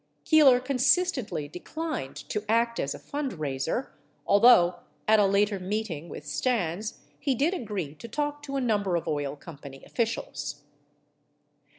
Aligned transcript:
Keeler 0.25 0.59
consistently 0.59 1.47
declined 1.47 2.15
to 2.15 2.43
act 2.49 2.79
as 2.79 2.95
a 2.95 2.99
fundraiser, 2.99 3.91
although 4.25 4.79
at 5.07 5.19
a 5.19 5.27
later 5.27 5.59
meeting 5.59 6.09
with 6.09 6.25
Stans 6.25 7.01
he 7.19 7.35
did 7.35 7.53
agree 7.53 7.93
to 7.93 8.07
tal 8.07 8.31
k 8.31 8.37
to 8.41 8.55
a 8.55 8.61
number 8.61 8.95
of 8.95 9.07
oil 9.07 9.35
company 9.35 9.83
officials. 9.85 10.63